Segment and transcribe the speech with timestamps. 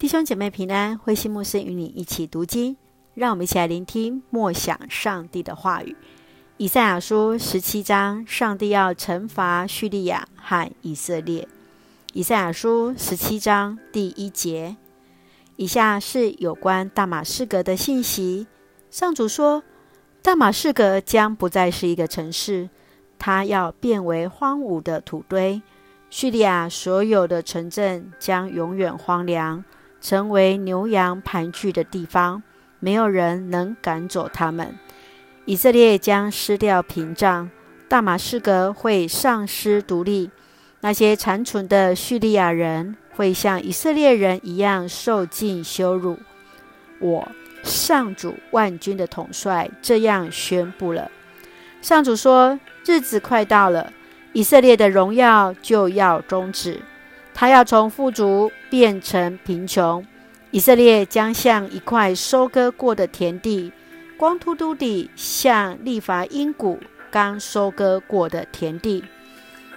[0.00, 2.74] 弟兄姐妹平安，慧馨牧师与你一起读经，
[3.12, 5.94] 让我们一起来聆听默想上帝的话语。
[6.56, 11.46] 以赛亚书十七章，上帝要惩罚叙利亚和以色列。
[12.14, 14.74] 以赛亚书十七章第一节，
[15.56, 18.46] 以下是有关大马士革的信息。
[18.90, 19.62] 上主说，
[20.22, 22.70] 大马士革将不再是一个城市，
[23.18, 25.60] 它要变为荒芜的土堆。
[26.08, 29.62] 叙利亚所有的城镇将永远荒凉。
[30.00, 32.42] 成为牛羊盘踞的地方，
[32.78, 34.74] 没有人能赶走他们。
[35.44, 37.50] 以色列将失掉屏障，
[37.88, 40.30] 大马士革会丧失独立。
[40.80, 46.18] 那些残存的叙利亚人会像以色列人一样受尽羞辱。
[47.00, 47.28] 我
[47.62, 51.10] 上主万军的统帅这样宣布了：
[51.82, 53.92] 上主说，日子快到了，
[54.32, 56.80] 以色列的荣耀就要终止。
[57.40, 60.06] 他要从富足变成贫穷，
[60.50, 63.72] 以色列将像一块收割过的田地，
[64.18, 66.78] 光秃秃地，像利乏音谷
[67.10, 69.02] 刚收割过的田地。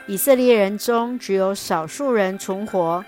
[0.07, 3.05] 以色列人中只有少数人存活，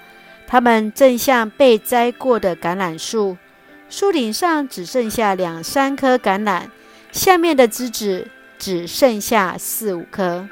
[0.47, 3.35] 他们正像被栽过的橄榄树，
[3.89, 6.67] 树顶上只剩下两三颗橄榄，
[7.11, 10.47] 下面的枝子只剩下四五颗。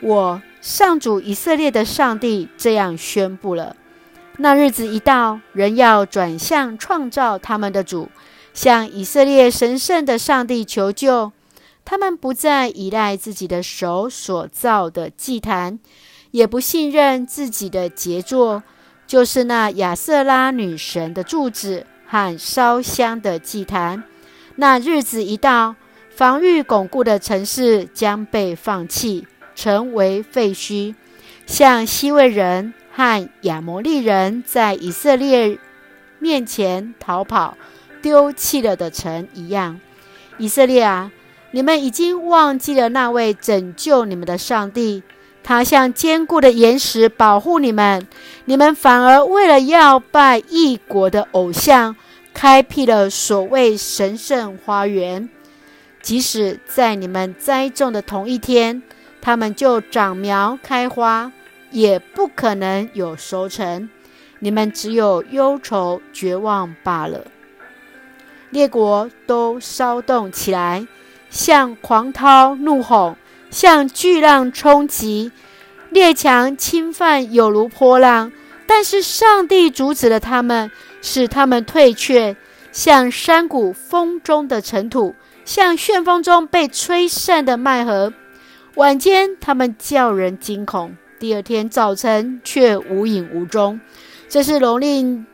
[0.00, 0.42] 我。
[0.66, 3.76] 上主以色列的上帝这样宣布了：
[4.38, 8.08] 那日子一到，人要转向创造他们的主，
[8.52, 11.30] 向以色列神圣的上帝求救。
[11.84, 15.78] 他们不再依赖自己的手所造的祭坛，
[16.32, 18.64] 也不信任自己的杰作，
[19.06, 24.02] 就是那亚瑟拉女神的柱子和烧香的祭坛。
[24.56, 25.76] 那日子一到，
[26.10, 29.28] 防御巩固的城市将被放弃。
[29.56, 30.94] 成为废墟，
[31.46, 35.58] 像西魏人和亚摩利人在以色列
[36.18, 37.56] 面前逃跑、
[38.00, 39.80] 丢弃了的城一样。
[40.38, 41.10] 以色列啊，
[41.52, 45.02] 你们已经忘记了那位拯救你们的上帝，
[45.42, 48.06] 他像坚固的岩石保护你们，
[48.44, 51.96] 你们反而为了要拜异国的偶像，
[52.34, 55.28] 开辟了所谓神圣花园。
[56.02, 58.82] 即使在你们栽种的同一天。
[59.26, 61.32] 他们就长苗开花，
[61.72, 63.90] 也不可能有收成。
[64.38, 67.24] 你们只有忧愁绝望罢了。
[68.50, 70.86] 列国都骚动起来，
[71.28, 73.16] 像狂涛怒吼，
[73.50, 75.32] 像巨浪冲击，
[75.90, 78.30] 列强侵犯有如波浪。
[78.64, 80.70] 但是上帝阻止了他们，
[81.02, 82.36] 使他们退却，
[82.70, 88.12] 像山谷风中的尘土，像旋风中被吹散的麦禾。
[88.76, 93.80] 晚间，他们叫人惊恐；第二天早晨，却无影无踪。
[94.28, 95.24] 这是蹂躏、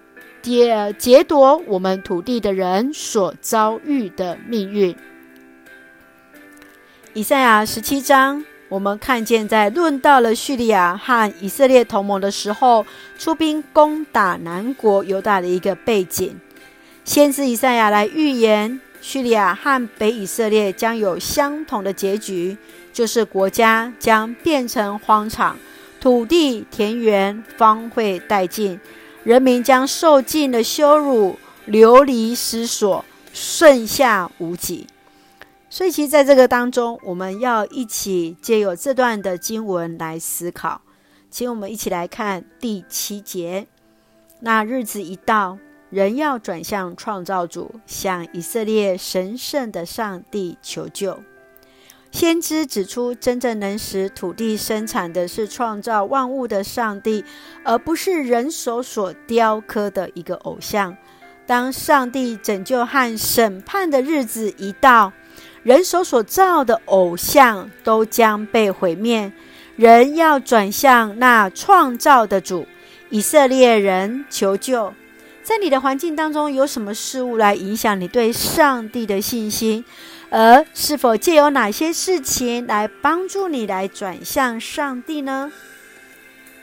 [0.40, 4.94] 劫劫夺我们土地的人所遭遇的命运。
[7.14, 12.86] 以赛亚十七章，我们看见，在论到了叙利亚和以色列同盟的时候，
[13.18, 16.38] 出兵攻打南国犹大的一个背景。
[17.04, 22.56] 先知以赛亚来预言，叙利亚和北以色列将有相同的结局。
[22.92, 25.56] 就是国家将变成荒场，
[25.98, 28.78] 土地田园荒废殆尽，
[29.24, 33.02] 人民将受尽了羞辱，流离失所，
[33.32, 34.86] 剩下无几。
[35.70, 40.82] 所以，其实在这个当中，我们要一起借由这段的经文来思考。
[41.30, 43.66] 请我们一起来看第七节：
[44.40, 45.56] 那日子一到，
[45.92, 51.20] 人要转向创造主，向以色列神圣的上帝求救。
[52.10, 57.22] 先知指出，真正能使土地生产的是创造万物的上帝，
[57.62, 60.96] 而不是人手所雕刻的一个偶像。
[61.46, 65.12] 当上帝拯救和审判的日子一到，
[65.62, 69.30] 人手所造的偶像都将被毁灭。
[69.76, 72.66] 人要转向那创造的主，
[73.10, 74.94] 以色列人求救。
[75.42, 79.84] 在你的环境当中，有什么事物来影响你对上帝的信心？
[80.30, 85.52] 而是否借由哪些事情来帮助你来转向上帝呢？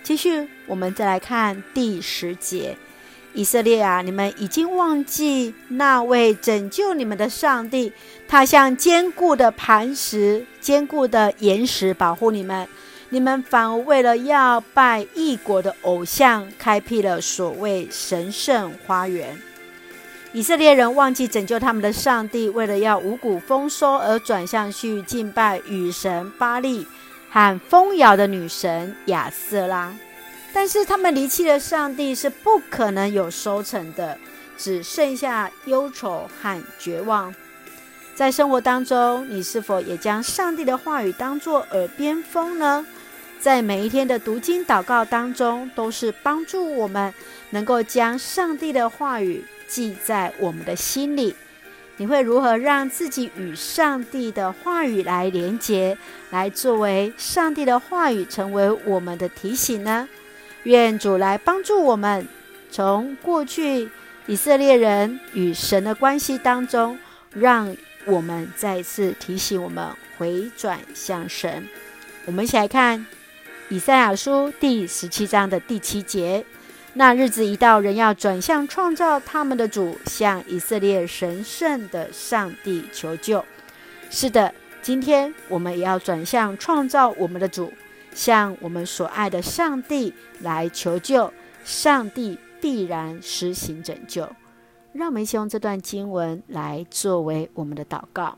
[0.02, 2.76] 继续，我们再来看第十节：
[3.34, 7.94] 以色列啊，你们已经忘记那位拯救你们的上帝，
[8.28, 12.68] 他像坚固的磐石、坚固的岩石保护你们。
[13.12, 19.36] 你们反而为了要拜异国的偶像，开辟了所谓神圣花园。
[20.32, 26.86] 以色列人忘记拯救他们的上帝，为了要五谷丰收而转向去敬拜雨神巴力
[27.32, 29.92] 和丰饶的女神亚瑟拉。
[30.54, 34.16] 但是他们离弃了上帝，是不可能有收成的，
[34.56, 37.34] 只剩下忧愁和绝望。
[38.14, 42.86] 在生活当中，你是否也将上帝的话语当作耳边风呢？
[43.40, 47.14] 在每一天的读经祷告当中，都是帮助我们
[47.52, 51.34] 能够将上帝的话语记在我们的心里。
[51.96, 55.98] 你会如何让自己与上帝的话语来连结，
[56.30, 60.08] 来作为上帝的话语成为我们的提醒呢？
[60.64, 62.28] 愿主来帮助我们，
[62.70, 63.90] 从过去
[64.28, 67.00] 以色列人与神的关系当中，
[67.34, 67.76] 让
[68.06, 69.86] 我们再次提醒我们
[70.18, 71.68] 回转向神。
[72.26, 73.06] 我们一起来看
[73.72, 76.44] 以赛亚书第十七章的第七节：
[76.96, 83.46] 那日子一到，人要转向创造他们的主，向以色列神圣的上帝求救。
[84.10, 84.52] 是的，
[84.82, 87.72] 今天我们也要转向创造我们的主。
[88.12, 91.32] 向我们所爱的上帝来求救，
[91.64, 94.28] 上帝必然施行拯救。
[94.94, 98.36] 让我们一起用这段经文来作为我们的祷告。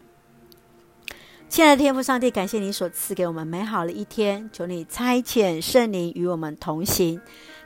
[1.52, 7.20] 亲爱的天父上帝，感谢你所赐给我们美好的一天，求你差遣圣灵与我们同行，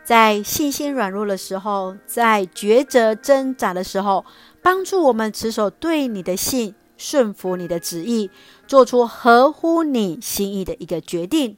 [0.04, 4.26] 在信心软弱的时候，在抉择挣扎的时候，
[4.64, 8.32] 帮助我们持守对你的信，顺服你的旨意，
[8.66, 11.56] 做出合乎你心意的一个决定。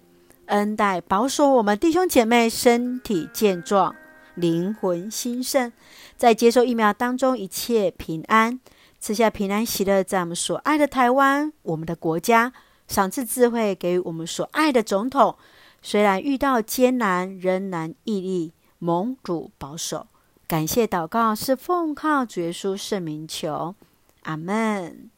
[0.47, 3.95] 恩待保守我们弟兄姐妹身体健壮，
[4.35, 5.71] 灵魂兴盛，
[6.17, 8.59] 在接受疫苗当中一切平安，
[8.99, 12.51] 赐下平安喜乐，在我们所爱的台湾，我们的国家，
[12.87, 15.37] 赏赐智慧给予我们所爱的总统。
[15.81, 20.07] 虽然遇到艰难，仍然屹立，蒙主保守。
[20.47, 23.75] 感谢祷告是奉靠主耶稣圣名求，
[24.23, 25.09] 阿门。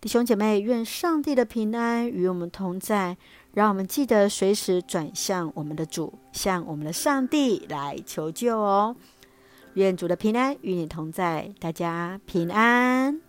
[0.00, 3.16] 弟兄姐妹，愿上帝的平安与我们同在。
[3.54, 8.96] 让我们记得随时转向我们的主，向我们的上帝来求救哦。
[9.74, 13.20] 愿主的平安与你同在，大家平安。